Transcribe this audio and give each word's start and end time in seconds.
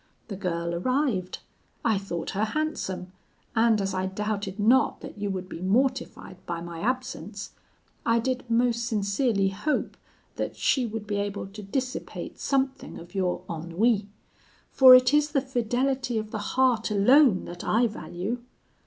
The 0.29 0.35
girl 0.35 0.73
arrived; 0.73 1.41
I 1.85 1.99
thought 1.99 2.31
her 2.31 2.43
handsome; 2.45 3.11
and 3.55 3.79
as 3.79 3.93
I 3.93 4.07
doubted 4.07 4.59
not 4.59 5.01
that 5.01 5.19
you 5.19 5.29
would 5.29 5.47
be 5.47 5.61
mortified 5.61 6.43
by 6.47 6.59
my 6.59 6.79
absence, 6.79 7.51
I 8.03 8.17
did 8.17 8.49
most 8.49 8.87
sincerely 8.87 9.49
hope 9.49 9.95
that 10.37 10.55
she 10.55 10.87
would 10.87 11.05
be 11.05 11.17
able 11.17 11.45
to 11.45 11.61
dissipate 11.61 12.39
something 12.39 12.97
of 12.97 13.13
your 13.13 13.43
ennui: 13.47 14.07
for 14.71 14.95
it 14.95 15.13
is 15.13 15.33
the 15.33 15.39
fidelity 15.41 16.17
of 16.17 16.31
the 16.31 16.39
heart 16.57 16.89
alone 16.89 17.45
that 17.45 17.63
I 17.63 17.85
value. 17.85 18.39